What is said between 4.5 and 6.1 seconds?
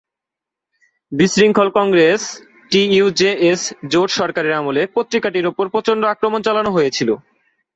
আমলে পত্রিকাটির উপর প্রচণ্ড